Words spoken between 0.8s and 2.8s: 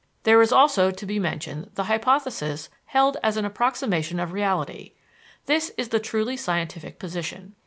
to be mentioned the hypothesis